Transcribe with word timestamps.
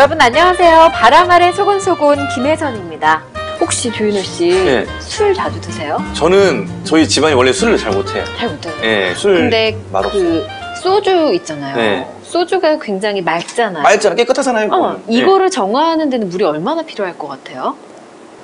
여러분 0.00 0.18
안녕하세요. 0.18 0.92
바람 0.94 1.30
아래 1.30 1.52
소곤소곤 1.52 2.16
김혜선입니다. 2.34 3.22
혹시 3.60 3.92
조윤호 3.92 4.22
씨 4.22 4.48
네. 4.48 4.86
술 4.98 5.34
자주 5.34 5.60
드세요? 5.60 6.02
저는 6.14 6.66
저희 6.84 7.06
집안이 7.06 7.34
원래 7.34 7.52
술을 7.52 7.76
잘 7.76 7.92
못해요. 7.92 8.24
잘 8.38 8.48
못해요. 8.48 8.72
예, 8.82 9.12
술 9.14 9.34
근데 9.34 9.76
맛없어요. 9.92 10.22
그 10.22 10.46
소주 10.82 11.34
있잖아요. 11.34 11.76
네. 11.76 12.06
소주가 12.22 12.78
굉장히 12.78 13.20
맑잖아요. 13.20 13.82
맑잖아 13.82 14.14
깨끗하잖아요. 14.14 14.68
어, 14.68 14.70
그거는. 14.70 15.02
이거를 15.06 15.50
정화하는 15.50 16.08
데는 16.08 16.30
물이 16.30 16.44
얼마나 16.44 16.80
필요할 16.80 17.18
것 17.18 17.28
같아요? 17.28 17.76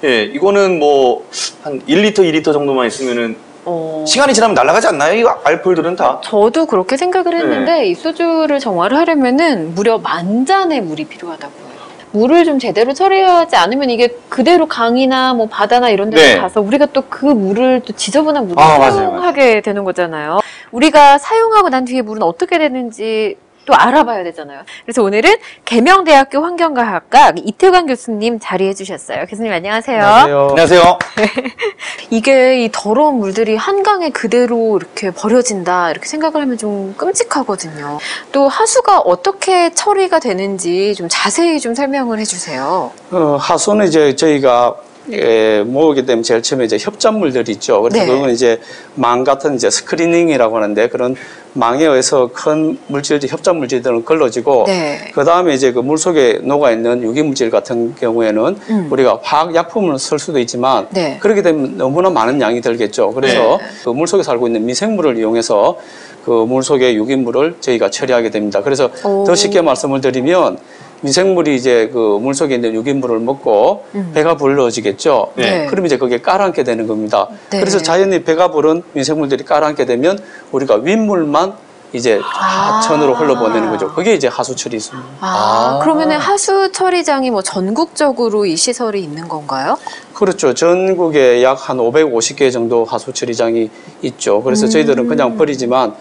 예, 0.04 0.09
예, 0.09 0.23
이거는 0.25 0.79
뭐 0.79 1.25
한 1.62 1.80
1리터, 1.88 2.18
2리터 2.18 2.52
정도만 2.52 2.86
있으면은 2.86 3.34
어, 3.69 4.05
시간이 4.07 4.33
지나면 4.33 4.55
날아가지 4.55 4.87
않나요? 4.87 5.14
이 5.21 5.25
알코올들은 5.45 5.96
다. 5.96 6.21
저도 6.23 6.66
그렇게 6.66 6.96
생각을 6.96 7.35
했는데 7.35 7.73
네. 7.80 7.87
이 7.89 7.95
소주를 7.95 8.61
정화를 8.61 8.96
하려면은 8.96 9.75
무려 9.75 9.98
만 9.98 10.47
잔의 10.47 10.80
물이 10.83 11.05
필요하다고 11.06 11.52
해요. 11.52 11.66
물을 12.12 12.45
좀 12.45 12.59
제대로 12.61 12.95
처리하지 12.95 13.56
않으면 13.56 13.91
이게 13.91 14.16
그대로 14.29 14.66
강이나 14.66 15.34
뭐 15.34 15.48
바다나 15.48 15.91
이런 15.91 16.11
데로 16.11 16.23
네. 16.23 16.39
가서 16.39 16.61
우리가 16.61 16.87
또 16.87 17.02
그 17.11 17.27
물을 17.27 17.83
또 17.84 17.92
지저분한 17.92 18.47
물을 18.47 18.62
아, 18.62 18.79
맞아요, 18.79 18.92
사용하게 18.92 19.61
되는 19.62 19.83
거잖아요. 19.84 20.39
우리가 20.70 21.19
사용하고 21.19 21.69
난 21.69 21.84
뒤에 21.84 22.03
물은 22.03 22.23
어떻게 22.23 22.59
되는지 22.59 23.37
또 23.66 23.75
알아봐야 23.75 24.25
되잖아요. 24.25 24.62
그래서 24.84 25.02
오늘은 25.02 25.34
계명대학교 25.65 26.41
환경과학과 26.43 27.34
이태관 27.37 27.87
교수님 27.87 28.39
자리해 28.41 28.73
주셨어요. 28.73 29.27
교수님 29.27 29.52
안녕하세요. 29.52 30.02
안녕하세요. 30.05 30.98
이게 32.11 32.65
이 32.65 32.70
더러운 32.73 33.16
물들이 33.16 33.56
한강에 33.56 34.11
그대로 34.11 34.79
이렇게 34.79 35.11
버려진다 35.11 35.91
이렇게 35.91 36.06
생각을 36.06 36.41
하면 36.42 36.56
좀 36.56 36.95
끔찍하거든요. 36.97 37.98
또 38.30 38.48
하수가 38.48 39.01
어떻게 39.01 39.70
처리가 39.75 40.20
되는지 40.20 40.95
좀 40.95 41.09
자세히 41.11 41.59
좀 41.59 41.75
설명을 41.75 42.20
해주세요. 42.20 42.92
어, 43.11 43.37
하수는 43.41 43.87
이제 43.89 44.14
저희가 44.14 44.77
예, 45.12 45.62
모으게 45.64 46.05
되면 46.05 46.22
제일 46.22 46.42
처음에 46.42 46.64
이제 46.64 46.78
협작물들이 46.78 47.53
있죠. 47.53 47.81
그래서 47.83 48.05
네. 48.05 48.06
그건 48.11 48.31
이제 48.31 48.61
망 48.94 49.22
같은 49.25 49.55
이제 49.55 49.70
스크리닝이라고 49.70 50.56
하는데 50.56 50.89
그런 50.89 51.14
망에 51.57 51.85
의해서 51.85 52.29
큰 52.33 52.79
물질들, 52.89 53.29
협작물질들은 53.31 54.05
걸러지고 54.05 54.65
네. 54.67 55.11
그 55.15 55.25
다음에 55.25 55.55
이제 55.55 55.73
그 55.73 55.87
물 55.87 55.99
속에 55.99 56.41
녹아 56.43 56.73
있는 56.73 57.01
유기물질 57.03 57.49
같은 57.51 57.95
경우에는 57.95 58.57
음. 58.71 58.89
우리가 58.91 59.21
화학 59.23 59.55
약품을 59.55 59.99
쓸 60.01 60.19
수도 60.19 60.39
있지만 60.41 60.89
네. 60.91 61.17
그렇게 61.21 61.43
되면 61.43 61.77
너무나 61.79 62.11
많은 62.11 62.41
양이 62.41 62.61
들겠죠. 62.61 63.12
그래서 63.12 63.59
그물 63.84 64.07
속에 64.09 64.23
살고 64.25 64.49
있는 64.49 64.67
미생물을 64.67 65.17
이용해서 65.19 65.79
그 66.25 66.45
물 66.47 66.65
속의 66.65 66.97
유기물을 66.97 67.57
저희가 67.61 67.89
처리하게 67.91 68.31
됩니다. 68.31 68.61
그래서 68.61 68.91
오. 69.05 69.23
더 69.25 69.34
쉽게 69.37 69.62
말씀을 69.62 70.01
드리면 70.01 70.59
미생물이 71.02 71.55
이제 71.55 71.89
그 71.92 72.16
물 72.16 72.34
속에 72.34 72.55
있는 72.56 72.75
유기물을 72.75 73.19
먹고 73.20 73.84
음. 73.94 74.11
배가 74.14 74.36
불러지겠죠. 74.36 75.33
네. 75.36 75.66
그럼 75.66 75.86
이제 75.86 75.97
그게 75.98 76.20
깔아앉게 76.20 76.64
되는 76.64 76.86
겁니다. 76.86 77.28
네. 77.50 77.61
그래서 77.61 77.78
자연히 77.78 78.25
배가 78.25 78.50
부른 78.50 78.83
미생물들이 78.94 79.44
깔아앉게 79.44 79.84
되면 79.84 80.19
우리가 80.53 80.77
윗물만 80.77 81.53
이제 81.92 82.20
아. 82.22 82.78
하천으로 82.80 83.14
흘러보내는 83.14 83.70
거죠. 83.70 83.92
그게 83.94 84.14
이제 84.14 84.27
하수 84.28 84.56
처리 84.56 84.77
있습니다. 84.77 85.08
아, 85.20 85.78
아. 85.78 85.84
그러면은 85.84 86.16
하수 86.19 86.72
처리장이 86.72 87.31
뭐 87.31 87.42
전국적으로 87.42 88.44
이 88.44 88.56
시설이 88.56 89.00
있는 89.03 89.28
건가요? 89.28 89.78
그렇죠. 90.12 90.53
전국에 90.53 91.42
약 91.44 91.56
한 91.69 91.77
550개 91.78 92.53
정도 92.53 92.84
하수 92.84 93.12
처리장이 93.12 93.70
있죠. 94.03 94.42
그래서 94.42 94.66
음. 94.66 94.70
저희들은 94.70 95.06
그냥 95.08 95.36
버리지만 95.38 95.94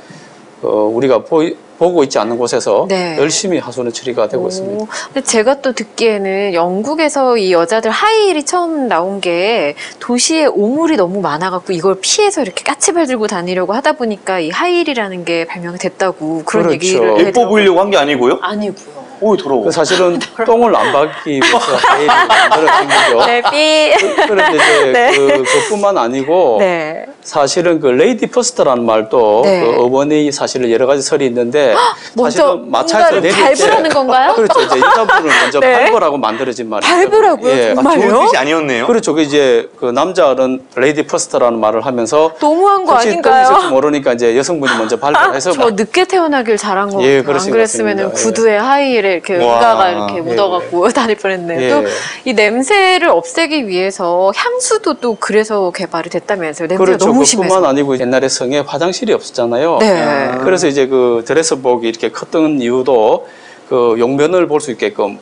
어, 0.61 0.67
우리가 0.93 1.19
보이, 1.23 1.55
보고 1.77 2.03
있지 2.03 2.17
않는 2.19 2.37
곳에서 2.37 2.85
네. 2.87 3.17
열심히 3.19 3.59
하수는 3.59 3.91
처리가 3.91 4.29
되고 4.29 4.45
오, 4.45 4.47
있습니다. 4.47 4.85
근데 5.13 5.21
제가 5.21 5.61
또 5.61 5.73
듣기에는 5.73 6.53
영국에서 6.53 7.35
이 7.37 7.51
여자들 7.51 7.91
하이힐이 7.91 8.45
처음 8.45 8.87
나온 8.87 9.19
게 9.19 9.75
도시에 9.99 10.45
오물이 10.45 10.95
너무 10.95 11.19
많아갖고 11.21 11.73
이걸 11.73 11.97
피해서 12.01 12.41
이렇게 12.41 12.63
까치발 12.63 13.07
들고 13.07 13.27
다니려고 13.27 13.73
하다 13.73 13.93
보니까 13.93 14.39
이 14.39 14.49
하이힐이라는 14.49 15.25
게 15.25 15.45
발명이 15.45 15.77
됐다고 15.77 16.43
그런 16.45 16.67
그렇죠. 16.67 16.73
얘기를 16.73 17.07
예뻐 17.09 17.19
하더라고요. 17.27 17.49
보이려고 17.49 17.79
한 17.81 17.89
게 17.91 17.97
아니고요? 17.97 18.39
아니고요. 18.41 19.04
오이 19.21 19.37
더러워. 19.37 19.63
그 19.63 19.71
사실은 19.71 20.19
똥을 20.45 20.75
안 20.75 20.91
밟기 20.91 21.31
위해서 21.31 21.57
하이힐 21.57 22.07
만들어진 22.07 22.87
거죠. 22.89 23.25
네, 23.25 23.41
삐. 23.51 24.25
그런데 24.27 24.55
이제 24.55 24.91
네. 24.91 25.11
그, 25.15 25.43
그뿐만 25.43 25.97
아니고 25.97 26.57
네. 26.59 27.05
사실은 27.21 27.79
그 27.79 27.87
레이디 27.87 28.27
퍼스트라는 28.27 28.85
말도 28.85 29.41
네. 29.45 29.61
그 29.61 29.81
어머니 29.83 30.31
사실은 30.31 30.69
여러 30.71 30.85
가지 30.85 31.01
설이 31.01 31.25
있는데 31.27 31.73
먼저 32.15 32.39
사실은 32.41 32.71
마차에서 32.71 33.11
뭔가를 33.11 33.21
내릴 33.21 33.35
밟으라는 33.57 33.89
건가요? 33.89 34.33
그렇죠. 34.35 34.61
이제 34.61 34.79
여자분을 34.79 35.31
먼저 35.41 35.59
네. 35.59 35.85
밟으라고 35.85 36.17
만들어진 36.17 36.69
말이죠. 36.69 36.93
밟으라고요? 36.93 37.51
예. 37.51 37.71
아, 37.71 37.75
정말요? 37.75 38.09
좋은 38.09 38.25
뜻이 38.25 38.37
아니었네요. 38.37 38.87
그렇죠. 38.87 39.13
그 39.13 39.21
이제 39.21 39.69
그 39.79 39.85
남자는 39.85 40.61
레이디 40.75 41.03
퍼스트라는 41.07 41.59
말을 41.59 41.85
하면서 41.85 42.33
너무한 42.39 42.85
거 42.85 42.93
혹시 42.93 43.09
아닌가요? 43.09 43.47
똥이 43.47 43.67
모르니까 43.69 44.13
이제 44.13 44.37
여성분이 44.37 44.77
먼저 44.77 44.97
밟으라 44.97 45.31
해서 45.31 45.51
저 45.51 45.71
늦게 45.71 46.05
태어나길 46.05 46.57
잘한 46.57 46.89
거 46.89 47.01
예, 47.03 47.17
같아요. 47.21 47.35
안것 47.35 47.51
그랬으면. 47.51 47.99
예. 47.99 48.03
구두에 48.05 48.57
하이힐 48.57 49.04
에 49.05 49.13
이렇게 49.13 49.35
와, 49.37 49.55
의가가 49.55 49.89
이렇게 49.91 50.15
예. 50.17 50.21
묻어갖고 50.21 50.89
다닐 50.93 51.15
뻔했네요. 51.15 51.61
예. 51.61 51.69
또이 51.69 52.33
냄새를 52.33 53.09
없애기 53.09 53.67
위해서 53.67 54.31
향수도 54.35 54.95
또 54.95 55.15
그래서 55.19 55.71
개발이 55.71 56.09
됐다면서요. 56.09 56.67
냄새가 56.67 56.83
그렇죠. 56.85 57.05
너무 57.05 57.23
그뿐만 57.23 57.25
심해서. 57.49 57.65
아니고 57.67 57.99
옛날에 57.99 58.27
성에 58.27 58.59
화장실이 58.59 59.13
없었잖아요. 59.13 59.77
네. 59.79 60.31
그래서 60.43 60.67
이제 60.67 60.87
그 60.87 61.23
드레스복이 61.25 61.87
이렇게 61.87 62.09
컸던 62.09 62.61
이유도 62.61 63.27
그 63.69 63.95
용변을 63.99 64.47
볼 64.47 64.59
수 64.59 64.71
있게끔 64.71 65.19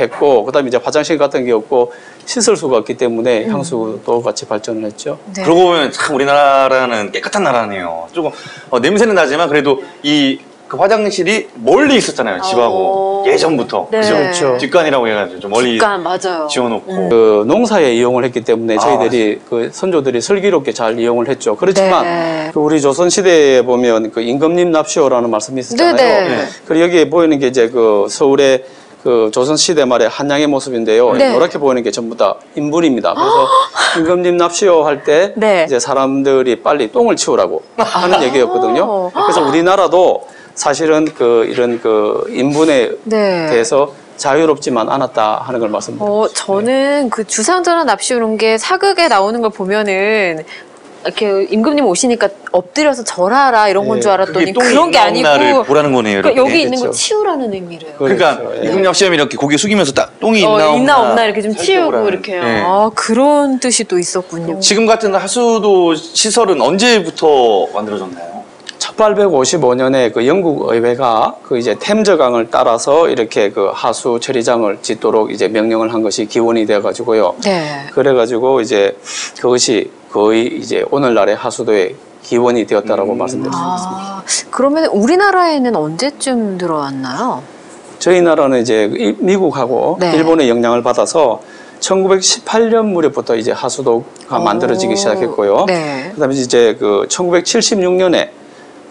했고 0.00 0.44
그다음에 0.44 0.66
이제 0.66 0.76
화장실 0.82 1.18
같은 1.18 1.44
게 1.44 1.52
없고 1.52 1.92
시설 2.26 2.56
수가 2.56 2.78
없기 2.78 2.94
때문에 2.96 3.46
향수도 3.46 4.22
같이 4.22 4.44
발전을 4.44 4.84
했죠. 4.86 5.18
네. 5.36 5.44
그러고 5.44 5.66
보면 5.66 5.92
참 5.92 6.16
우리나라는 6.16 7.12
깨끗한 7.12 7.44
나라네요. 7.44 8.08
조금 8.12 8.32
어, 8.70 8.80
냄새는 8.80 9.14
나지만 9.14 9.48
그래도 9.48 9.82
이 10.02 10.40
그 10.68 10.76
화장실이 10.76 11.48
멀리 11.56 11.96
있었잖아요. 11.96 12.40
집하고 12.42 13.22
어. 13.22 13.24
예전부터. 13.26 13.88
네. 13.90 14.00
그죠? 14.00 14.14
그렇죠. 14.14 14.56
뒷간이라고 14.58 15.08
해가지고 15.08 15.40
좀 15.40 15.50
멀리 15.50 15.72
습관 15.78 16.02
맞아요. 16.02 16.46
지어놓고. 16.50 16.92
음. 16.92 17.08
그 17.08 17.44
농사에 17.46 17.94
이용을 17.94 18.24
했기 18.24 18.40
때문에 18.42 18.76
아, 18.76 18.78
저희들이 18.78 19.40
그 19.48 19.70
선조들이 19.72 20.20
슬기롭게 20.20 20.72
잘 20.72 20.98
이용을 20.98 21.28
했죠. 21.28 21.56
그렇지만 21.56 22.04
네. 22.04 22.50
그 22.52 22.60
우리 22.60 22.80
조선 22.80 23.10
시대에 23.10 23.62
보면 23.62 24.10
그 24.10 24.20
임금님 24.20 24.70
납시오라는 24.72 25.30
말씀이 25.30 25.60
있었잖아요. 25.60 25.94
네네. 25.96 26.28
네. 26.28 26.44
그리고 26.66 26.84
여기에 26.84 27.10
보이는 27.10 27.38
게 27.38 27.46
이제 27.48 27.68
그 27.68 28.06
서울의 28.08 28.64
그 29.02 29.30
조선 29.34 29.56
시대 29.58 29.84
말의 29.84 30.08
한양의 30.08 30.46
모습인데요. 30.46 31.12
네. 31.12 31.32
노랗게 31.34 31.58
보이는 31.58 31.82
게 31.82 31.90
전부 31.90 32.16
다 32.16 32.36
인분입니다. 32.56 33.12
그래서 33.12 33.48
임금님 34.00 34.38
납시오 34.38 34.82
할 34.84 35.04
때 35.04 35.34
네. 35.36 35.64
이제 35.66 35.78
사람들이 35.78 36.62
빨리 36.62 36.90
똥을 36.90 37.16
치우라고 37.16 37.62
하는 37.76 38.18
아. 38.18 38.24
얘기였거든요. 38.24 39.10
그래서 39.10 39.42
우리나라도 39.46 40.26
사실은 40.54 41.06
그 41.16 41.46
이런 41.48 41.80
그 41.80 42.24
인분에 42.28 42.90
네. 43.04 43.46
대해서 43.50 43.92
자유롭지만 44.16 44.88
않았다 44.88 45.42
하는 45.44 45.58
걸 45.60 45.68
말씀드립니다. 45.68 46.12
어, 46.12 46.28
저는 46.28 47.10
그 47.10 47.24
주상전환 47.26 47.86
납시 47.86 48.14
이런 48.14 48.36
게 48.36 48.56
사극에 48.58 49.08
나오는 49.08 49.40
걸 49.40 49.50
보면은 49.50 50.44
이렇게 51.04 51.46
임금님 51.50 51.84
오시니까 51.84 52.28
엎드려서 52.52 53.04
절하라 53.04 53.68
이런 53.68 53.86
건 53.86 53.96
네, 53.96 54.00
줄 54.00 54.12
알았더니 54.12 54.38
그게 54.38 54.52
똥이 54.54 54.68
그런 54.68 54.90
게 54.90 54.98
없나를 54.98 55.46
아니고 55.46 55.64
보라는 55.64 55.92
거네요. 55.92 56.22
그러니까 56.22 56.30
이렇게. 56.30 56.50
여기 56.50 56.62
있는 56.62 56.78
건 56.78 56.80
그렇죠. 56.84 56.96
치우라는 56.98 57.52
의미래요. 57.52 57.92
그러니까 57.98 58.38
그렇죠. 58.38 58.56
예. 58.56 58.68
임금님 58.68 58.92
시험이 58.94 59.16
이렇게 59.16 59.36
고개 59.36 59.56
숙이면서 59.58 59.92
딱 59.92 60.18
똥이 60.20 60.38
있나 60.38 60.48
어, 60.48 60.54
없나, 60.54 60.74
있나 60.76 61.00
없나 61.00 61.24
이렇게 61.26 61.42
좀 61.42 61.54
치우고 61.54 61.90
살펴보라는. 61.90 62.08
이렇게 62.08 62.40
네. 62.40 62.62
아 62.64 62.90
그런 62.94 63.58
뜻이 63.60 63.84
또 63.84 63.98
있었군요. 63.98 64.60
지금 64.60 64.86
같은 64.86 65.14
하수도 65.14 65.94
시설은 65.94 66.62
언제부터 66.62 67.66
만들어졌나요? 67.74 68.33
1855년에 68.96 70.12
그 70.12 70.26
영국 70.26 70.68
의회가 70.72 71.36
그 71.42 71.58
이제 71.58 71.76
템저강을 71.78 72.48
따라서 72.50 73.08
이렇게 73.08 73.50
그 73.50 73.70
하수 73.72 74.18
처리장을 74.20 74.78
짓도록 74.82 75.32
이제 75.32 75.48
명령을 75.48 75.92
한 75.92 76.02
것이 76.02 76.26
기원이 76.26 76.66
되어 76.66 76.80
가지고요. 76.80 77.34
네. 77.44 77.86
그래 77.92 78.12
가지고 78.14 78.60
이제 78.60 78.96
그것이 79.40 79.90
거의 80.10 80.46
이제 80.58 80.84
오늘날의 80.90 81.34
하수도의 81.36 81.96
기원이 82.22 82.66
되었다라고 82.66 83.12
음. 83.12 83.18
말씀드릴 83.18 83.52
수 83.52 83.58
있습니다. 83.58 84.00
아 84.02 84.22
그러면 84.50 84.86
우리나라에는 84.86 85.74
언제쯤 85.76 86.58
들어왔나요? 86.58 87.42
저희 87.98 88.22
나라는 88.22 88.60
이제 88.60 88.90
일- 88.94 89.16
미국하고 89.18 89.96
네. 90.00 90.14
일본의 90.14 90.48
영향을 90.48 90.82
받아서 90.82 91.42
1918년 91.80 92.86
무렵부터 92.86 93.36
이제 93.36 93.52
하수도가 93.52 94.38
만들어지기 94.38 94.92
오, 94.92 94.96
시작했고요. 94.96 95.64
네. 95.66 96.10
그다음에 96.14 96.34
이제 96.34 96.76
그 96.78 97.06
1976년에 97.10 98.28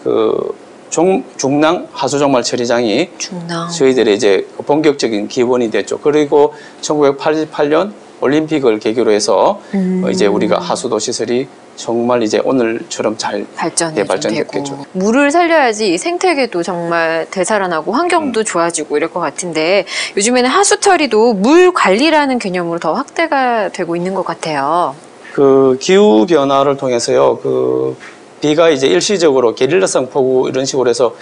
그 0.04 0.54
종, 0.90 1.24
중랑 1.36 1.88
하수정말 1.92 2.42
처리장이 2.44 3.10
중랑. 3.18 3.68
저희들의 3.70 4.14
이제 4.14 4.46
본격적인 4.64 5.26
기원이 5.26 5.70
됐죠. 5.70 5.98
그리고 5.98 6.54
1988년 6.82 7.92
올림픽을 8.20 8.78
계기로 8.78 9.10
해서 9.10 9.60
음. 9.74 10.02
어, 10.04 10.10
이제 10.10 10.26
우리가 10.26 10.58
하수도 10.60 10.98
시설이 10.98 11.48
정말 11.74 12.22
이제 12.22 12.40
오늘처럼 12.44 13.18
잘 13.18 13.44
발전이 13.56 13.94
예, 13.96 14.00
좀 14.02 14.06
발전됐겠죠. 14.06 14.86
물을 14.92 15.32
살려야지 15.32 15.92
이 15.94 15.98
생태계도 15.98 16.62
정말 16.62 17.26
되살아나고 17.30 17.92
환경도 17.92 18.40
음. 18.40 18.44
좋아지고 18.44 18.96
이럴 18.96 19.10
것 19.10 19.18
같은데 19.18 19.84
요즘에는 20.16 20.48
하수 20.48 20.78
처리도 20.78 21.34
물 21.34 21.72
관리라는 21.72 22.38
개념으로 22.38 22.78
더 22.78 22.92
확대가 22.92 23.70
되고 23.70 23.96
있는 23.96 24.14
것 24.14 24.24
같아요. 24.24 24.94
그 25.32 25.76
기후 25.80 26.26
변화를 26.26 26.76
통해서요. 26.76 27.38
그 27.42 27.96
비가 28.44 28.68
이제 28.68 28.86
일시적으로 28.86 29.54
게릴라성 29.54 30.10
폭우 30.10 30.50
이런 30.50 30.66
식으로 30.66 30.90
해서 30.90 31.14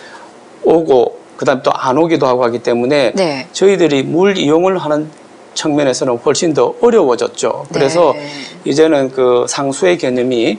오고 0.64 1.20
그다음에 1.36 1.62
또안 1.62 1.96
오기도 1.96 2.26
하고 2.26 2.42
하기 2.42 2.58
때문에 2.64 3.12
네. 3.14 3.46
저희들이 3.52 4.02
물 4.02 4.36
이용을 4.36 4.76
하는 4.76 5.08
측면에서는 5.54 6.16
훨씬 6.16 6.52
더 6.52 6.74
어려워졌죠. 6.80 7.66
그래서 7.72 8.12
네. 8.16 8.28
이제는 8.64 9.12
그 9.12 9.46
상수의 9.48 9.98
개념이 9.98 10.58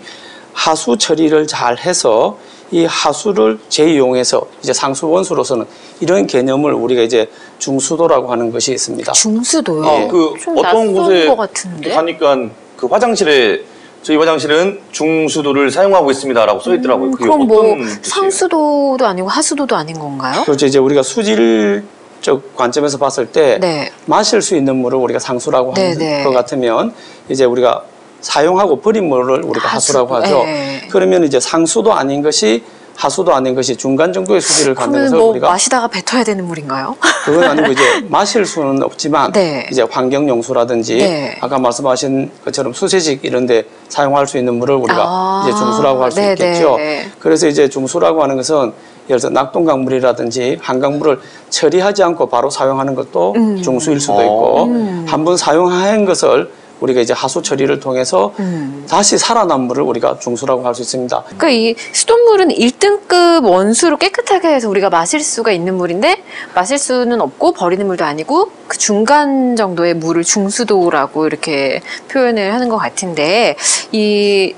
하수 0.53 0.97
처리를 0.97 1.47
잘 1.47 1.77
해서 1.77 2.37
이 2.71 2.85
하수를 2.85 3.59
재이용해서 3.67 4.47
이제 4.61 4.71
상수 4.71 5.09
원수로서는 5.09 5.65
이런 5.99 6.25
개념을 6.25 6.73
우리가 6.73 7.01
이제 7.01 7.29
중수도라고 7.59 8.31
하는 8.31 8.53
것이 8.53 8.71
있습니다. 8.71 9.11
중수도요. 9.11 9.85
어, 9.85 10.07
그좀 10.07 10.57
어떤 10.57 10.63
낯선 10.63 10.93
곳에 10.93 11.27
것 11.27 11.35
같은데. 11.35 11.89
가니까 11.89 12.37
그 12.77 12.87
화장실에 12.87 13.72
저희 14.03 14.17
화장실은 14.17 14.79
중수도를 14.91 15.71
사용하고 15.71 16.11
있습니다라고 16.11 16.59
써 16.59 16.75
있더라고요. 16.75 17.11
그게 17.11 17.23
음, 17.23 17.29
그럼 17.29 17.47
뭐 17.47 17.59
어떤 17.59 17.79
뜻이에요? 17.79 17.99
상수도도 18.03 19.05
아니고 19.07 19.29
하수도도 19.29 19.75
아닌 19.77 19.97
건가요? 19.97 20.43
그렇죠. 20.43 20.65
이제 20.65 20.77
우리가 20.77 21.01
수질적 21.01 22.55
관점에서 22.55 22.97
봤을 22.97 23.27
때 23.27 23.57
네. 23.61 23.89
마실 24.05 24.41
수 24.41 24.57
있는 24.57 24.75
물을 24.75 24.99
우리가 24.99 25.19
상수라고 25.19 25.73
하는 25.73 25.97
네, 25.97 26.17
네. 26.17 26.23
것 26.23 26.31
같으면 26.31 26.93
이제 27.29 27.45
우리가 27.45 27.81
사용하고 28.19 28.81
버린 28.81 29.07
물을 29.07 29.41
우리가 29.41 29.69
하수라고 29.69 30.15
하수도, 30.15 30.39
하죠. 30.39 30.45
네. 30.45 30.87
그러면 30.91 31.23
이제 31.23 31.39
상수도 31.39 31.93
아닌 31.93 32.21
것이 32.21 32.61
하수도 32.95 33.33
아닌 33.33 33.55
것이 33.55 33.75
중간 33.75 34.13
정도의 34.13 34.41
수질을 34.41 34.75
갖는 34.75 35.11
뭐 35.11 35.29
우리가 35.31 35.49
마시다가 35.49 35.87
뱉어야 35.87 36.23
되는 36.23 36.45
물인가요? 36.45 36.95
그건 37.25 37.43
아니고 37.43 37.71
이제 37.71 37.81
마실 38.07 38.45
수는 38.45 38.83
없지만 38.83 39.31
네. 39.31 39.67
이제 39.71 39.81
환경 39.89 40.27
용수라든지 40.27 40.97
네. 40.97 41.37
아까 41.41 41.57
말씀하신 41.59 42.31
것처럼 42.45 42.73
수세식 42.73 43.25
이런데 43.25 43.65
사용할 43.89 44.27
수 44.27 44.37
있는 44.37 44.55
물을 44.55 44.75
우리가 44.75 45.03
아, 45.05 45.45
이제 45.47 45.57
중수라고 45.57 46.03
할수 46.03 46.19
네, 46.19 46.31
있겠죠. 46.31 46.77
네. 46.77 47.09
그래서 47.19 47.47
이제 47.47 47.67
중수라고 47.67 48.23
하는 48.23 48.37
것은 48.37 48.73
예를 49.09 49.19
들어 49.19 49.31
낙동강물이라든지 49.31 50.59
한강물을 50.61 51.19
처리하지 51.49 52.03
않고 52.03 52.27
바로 52.29 52.49
사용하는 52.49 52.95
것도 52.95 53.33
음. 53.35 53.61
중수일 53.61 53.99
수도 53.99 54.17
어. 54.17 54.23
있고 54.23 54.63
음. 54.65 55.05
한번 55.07 55.35
사용한 55.35 56.05
것을 56.05 56.49
우리가 56.83 56.99
이제 56.99 57.13
하수 57.13 57.41
처리를 57.41 57.79
통해서 57.79 58.33
음. 58.39 58.85
다시 58.89 59.17
살아난 59.17 59.61
물을 59.61 59.83
우리가 59.83 60.19
중수라고 60.19 60.65
할 60.65 60.73
수 60.73 60.81
있습니다. 60.81 61.23
그러니까 61.37 61.49
이 61.51 61.75
수돗물은 61.91 62.47
1등급 62.49 63.47
원수로 63.47 63.97
깨끗하게 63.97 64.47
해서 64.47 64.67
우리가 64.67 64.89
마실 64.89 65.19
수가 65.21 65.51
있는 65.51 65.75
물인데 65.75 66.23
마실 66.55 66.79
수는 66.79 67.21
없고 67.21 67.51
버리는 67.53 67.85
물도 67.85 68.03
아니고 68.03 68.49
그 68.67 68.79
중간 68.79 69.55
정도의 69.55 69.93
물을 69.93 70.23
중수도라고 70.23 71.27
이렇게 71.27 71.81
표현을 72.07 72.55
하는 72.55 72.69
것 72.69 72.77
같은데 72.77 73.55
이 73.91 74.55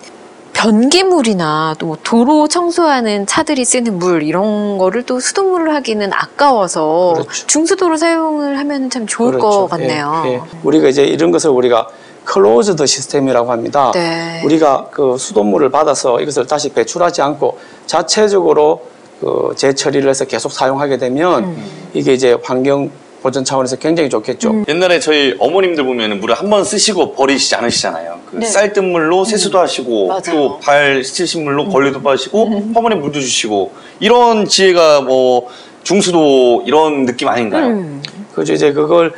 변기물이나 0.53 1.75
또뭐 1.79 1.97
도로 2.01 2.47
청소하는 2.47 3.27
차들이 3.27 3.65
쓰는 3.65 3.99
물 3.99 4.23
이런 4.23 4.77
거를 4.77 5.03
또 5.03 5.19
수돗물을 5.19 5.75
하기는 5.75 6.13
아까워서 6.13 7.11
그렇죠. 7.15 7.45
중수도로 7.47 7.97
사용을 7.97 8.57
하면 8.59 8.89
참 8.89 9.05
좋을 9.05 9.37
것 9.37 9.67
같네요. 9.67 10.23
예, 10.27 10.33
예. 10.35 10.41
우리가 10.63 10.87
이제 10.87 11.03
이런 11.03 11.31
것을 11.31 11.49
우리가 11.49 11.89
closed 12.25 12.85
시스템이라고 12.85 13.51
합니다. 13.51 13.91
네. 13.93 14.41
우리가 14.43 14.87
그 14.91 15.15
수돗물을 15.17 15.69
받아서 15.69 16.19
이것을 16.19 16.45
다시 16.47 16.69
배출하지 16.69 17.21
않고 17.21 17.57
자체적으로 17.85 18.81
그 19.21 19.53
재처리를 19.55 20.09
해서 20.09 20.25
계속 20.25 20.51
사용하게 20.51 20.97
되면 20.97 21.43
음. 21.45 21.65
이게 21.93 22.13
이제 22.13 22.35
환경 22.43 22.89
보전 23.21 23.43
차원에서 23.43 23.77
굉장히 23.77 24.07
좋겠죠. 24.09 24.65
옛날에 24.67 24.99
저희 24.99 25.35
어머님들 25.39 25.83
보면 25.83 26.19
물을 26.19 26.35
한 26.35 26.49
번 26.49 26.63
쓰시고 26.63 27.13
버리시지 27.13 27.55
않으시잖아요. 27.55 28.19
그 28.29 28.35
네. 28.37 28.45
쌀뜨물로 28.45 29.23
세수도 29.25 29.57
하시고 29.57 30.07
맞아요. 30.07 30.21
또발 30.31 31.03
씻으신 31.03 31.43
물로 31.43 31.67
걸레도 31.67 32.01
빠시고 32.03 32.71
화분에 32.75 32.95
물도 32.95 33.19
주시고 33.19 33.71
이런 33.99 34.45
지혜가 34.47 35.01
뭐 35.01 35.47
중수도 35.83 36.63
이런 36.67 37.05
느낌 37.05 37.27
아닌가요? 37.27 37.67
음. 37.67 38.03
그죠 38.35 38.53
이제 38.53 38.73
그걸 38.73 39.13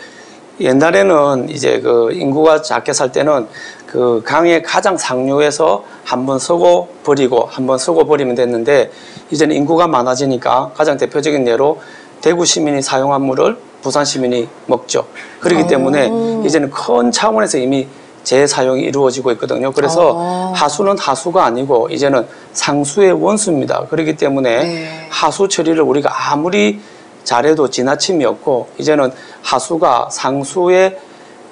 옛날에는 0.60 1.50
이제 1.50 1.80
그 1.82 2.12
인구가 2.14 2.62
작게 2.62 2.94
살 2.94 3.12
때는 3.12 3.48
그 3.86 4.22
강의 4.26 4.62
가장 4.64 4.98
상류에서 4.98 5.84
한번 6.04 6.40
쓰고 6.40 6.90
버리고 7.04 7.48
한번 7.50 7.78
쓰고 7.78 8.06
버리면 8.06 8.36
됐는데 8.36 8.92
이제는 9.32 9.56
인구가 9.56 9.88
많아지니까 9.88 10.72
가장 10.76 10.98
대표적인 10.98 11.48
예로 11.48 11.80
대구 12.22 12.46
시민이 12.46 12.82
사용한 12.82 13.22
물을 13.22 13.58
부산 13.82 14.04
시민이 14.04 14.48
먹죠. 14.66 15.06
그렇기 15.40 15.64
오. 15.64 15.68
때문에 15.68 16.12
이제는 16.46 16.72
큰 16.72 17.12
차원에서 17.12 17.60
이미 17.60 17.88
재사용이 18.24 18.82
이루어지고 18.82 19.32
있거든요. 19.34 19.72
그래서 19.72 20.12
어. 20.14 20.54
하수는 20.54 20.98
하수가 20.98 21.46
아니고 21.46 21.88
이제는 21.90 22.28
상수의 22.52 23.14
원수입니다. 23.14 23.86
그렇기 23.90 24.18
때문에 24.18 24.58
네. 24.64 25.08
하수 25.10 25.48
처리를 25.48 25.82
우리가 25.82 26.32
아무리 26.32 26.82
잘해도 27.24 27.70
지나침이 27.70 28.26
없고 28.26 28.70
이제는 28.78 29.12
하수가 29.48 30.10
상수의 30.12 31.00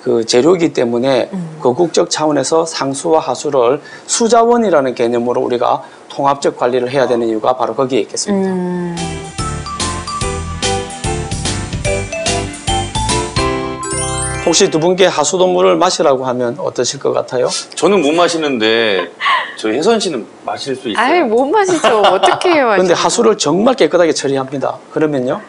그 0.03 0.25
재료이기 0.25 0.73
때문에 0.73 1.29
음. 1.31 1.57
거국적 1.61 2.09
차원에서 2.09 2.65
상수와 2.65 3.21
하수를 3.21 3.81
수자원이라는 4.05 4.93
개념으로 4.93 5.41
우리가 5.41 5.81
통합적 6.09 6.57
관리를 6.57 6.91
해야 6.91 7.07
되는 7.07 7.27
이유가 7.27 7.55
바로 7.55 7.73
거기에 7.73 8.01
있겠습니다. 8.01 8.49
음. 8.49 8.95
혹시 14.45 14.69
두 14.69 14.79
분께 14.79 15.07
하수도물을 15.07 15.77
마시라고 15.77 16.25
하면 16.25 16.57
어떠실 16.59 16.99
것 16.99 17.13
같아요? 17.13 17.47
저는 17.75 18.01
못 18.01 18.11
마시는데 18.11 19.09
저희 19.57 19.77
혜선 19.77 19.99
씨는 19.99 20.27
마실 20.45 20.75
수 20.75 20.89
있어요? 20.89 21.03
아예 21.03 21.21
못 21.21 21.45
마시죠. 21.45 21.87
어떻게 22.11 22.51
해요? 22.51 22.67
그런데 22.73 22.93
하수를 22.93 23.37
정말 23.37 23.73
깨끗하게 23.73 24.11
처리합니다. 24.11 24.77
그러면요? 24.93 25.41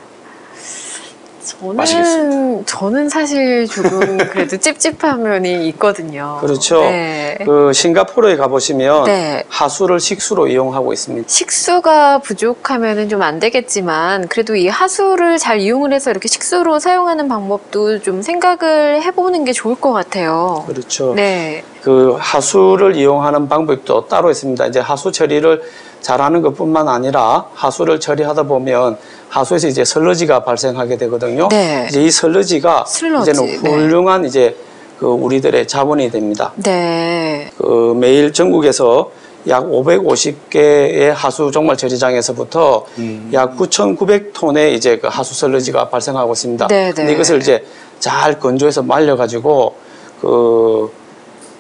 저는 1.47 1.77
마시겠습니다. 1.77 2.63
저는 2.67 3.09
사실 3.09 3.67
조금 3.69 4.17
그래도 4.31 4.57
찝찝한 4.57 5.23
면이 5.23 5.69
있거든요. 5.71 6.39
그렇죠. 6.41 6.81
네. 6.81 7.39
그 7.45 7.73
싱가포르에 7.73 8.37
가보시면 8.37 9.05
네. 9.05 9.45
하수를 9.49 10.01
식수로 10.01 10.49
이용하고 10.49 10.93
있습니다. 10.93 11.29
식수가 11.29 12.21
부족하면은 12.21 13.09
좀 13.09 13.27
안 13.27 13.41
되겠지만 13.41 14.29
그래도 14.29 14.55
이 14.55 14.69
하수를 14.69 15.39
잘 15.39 15.59
이용을 15.59 15.93
해서 15.93 16.11
이렇게 16.11 16.29
식수로 16.29 16.79
사용하는 16.79 17.29
방법도 17.29 18.01
좀 18.01 18.23
생각을 18.23 19.03
해보는 19.03 19.45
게 19.45 19.53
좋을 19.53 19.75
것 19.75 19.93
같아요. 19.93 20.65
그렇죠. 20.69 21.15
네. 21.15 21.65
그 21.83 22.17
하수를 22.19 22.97
이용하는 22.97 23.49
방법도 23.49 24.07
따로 24.09 24.31
있습니다. 24.31 24.67
이제 24.67 24.81
하수 24.81 25.13
처리를 25.13 25.63
잘하는 26.01 26.43
것뿐만 26.43 26.89
아니라 26.89 27.47
하수를 27.55 27.99
처리하다 28.01 28.45
보면 28.45 28.97
하수에서 29.37 29.69
이제 29.69 29.85
설러지가 29.85 30.45
발생하게 30.45 30.97
되거든요. 30.97 31.49
네. 31.49 31.87
이제 31.89 32.03
이 32.03 32.11
설러지가 32.11 32.87
슬러지, 32.87 33.31
이제는 33.31 33.63
네. 33.63 33.71
훌륭한 33.71 34.25
이제 34.25 34.57
그 34.99 35.07
우리들의 35.07 35.69
자본이 35.69 36.11
됩니다. 36.11 36.53
네. 36.57 37.51
그 37.59 37.95
매일 37.99 38.33
전국에서 38.33 39.11
약 39.49 39.65
550개의 39.67 41.13
하수 41.15 41.51
종말 41.53 41.77
처리장에서부터 41.77 42.87
음. 42.99 43.31
약 43.35 43.57
9,900톤의 43.59 44.73
이제 44.73 44.97
그 44.99 45.07
하수 45.09 45.35
설러지가 45.35 45.91
발생하고 45.91 46.33
있습니다. 46.33 46.67
네, 46.69 46.93
네. 46.93 47.13
이것을 47.13 47.39
이제 47.39 47.63
잘 48.01 48.41
건조해서 48.41 48.83
말려가지고 48.83 49.75
그 50.23 50.91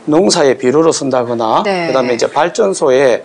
농사에 0.06 0.54
비료로 0.54 0.92
쓴다거나 0.92 1.62
네. 1.64 1.88
그다음에 1.88 2.14
이제 2.14 2.26
발전소에 2.26 3.22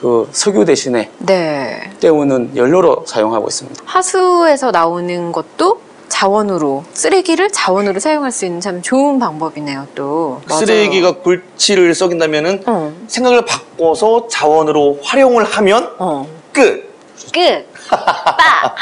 그 0.00 0.28
석유 0.32 0.64
대신에 0.64 1.10
네. 1.18 1.90
때우는 2.00 2.56
연료로 2.56 3.04
사용하고 3.06 3.48
있습니다. 3.48 3.82
하수에서 3.84 4.70
나오는 4.70 5.30
것도 5.30 5.80
자원으로 6.08 6.84
쓰레기를 6.92 7.50
자원으로 7.50 8.00
사용할 8.00 8.32
수 8.32 8.44
있는 8.46 8.60
참 8.60 8.82
좋은 8.82 9.18
방법이네요. 9.18 9.86
또 9.94 10.40
맞아요. 10.48 10.60
쓰레기가 10.64 11.16
골치를 11.18 11.94
썩인다면은 11.94 12.62
어. 12.66 12.92
생각을 13.06 13.44
바꿔서 13.44 14.26
자원으로 14.28 14.98
활용을 15.02 15.44
하면 15.44 15.94
어. 15.98 16.26
끝. 16.52 16.90
끝. 17.32 17.69
빠. 17.90 18.74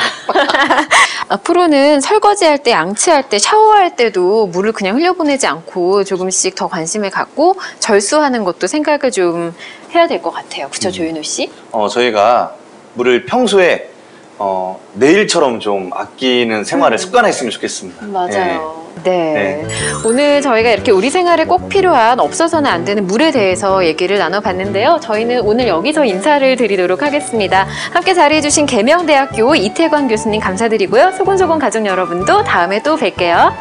앞으로는 1.28 2.00
설거지할 2.00 2.58
때, 2.62 2.70
양치할 2.70 3.28
때, 3.28 3.38
샤워할 3.38 3.96
때도 3.96 4.46
물을 4.46 4.72
그냥 4.72 4.96
흘려보내지 4.96 5.46
않고 5.46 6.04
조금씩 6.04 6.54
더 6.54 6.68
관심을 6.68 7.10
갖고 7.10 7.56
절수하는 7.78 8.44
것도 8.44 8.66
생각을 8.66 9.10
좀 9.10 9.54
해야 9.94 10.06
될 10.06 10.22
것 10.22 10.30
같아요. 10.32 10.68
그쵸, 10.70 10.90
조윤호 10.90 11.22
씨? 11.22 11.50
어, 11.72 11.88
저희가 11.88 12.54
물을 12.94 13.24
평소에 13.26 13.90
어, 14.40 14.80
내일처럼 14.94 15.58
좀 15.60 15.90
아끼는 15.92 16.64
생활을 16.64 16.96
습관했으면 16.98 17.50
좋겠습니다. 17.50 18.04
음. 18.06 18.12
맞아요. 18.12 18.87
예. 19.06 19.10
네. 19.10 19.66
오늘 20.04 20.40
저희가 20.42 20.70
이렇게 20.70 20.90
우리 20.90 21.10
생활에 21.10 21.44
꼭 21.44 21.68
필요한 21.68 22.20
없어서는 22.20 22.70
안 22.70 22.84
되는 22.84 23.06
물에 23.06 23.30
대해서 23.30 23.84
얘기를 23.84 24.18
나눠봤는데요. 24.18 24.98
저희는 25.02 25.40
오늘 25.40 25.68
여기서 25.68 26.04
인사를 26.04 26.56
드리도록 26.56 27.02
하겠습니다. 27.02 27.66
함께 27.92 28.14
자리해주신 28.14 28.66
계명대학교 28.66 29.54
이태광 29.54 30.08
교수님 30.08 30.40
감사드리고요. 30.40 31.12
소곤소곤 31.12 31.58
가족 31.58 31.86
여러분도 31.86 32.44
다음에 32.44 32.82
또 32.82 32.96
뵐게요. 32.96 33.52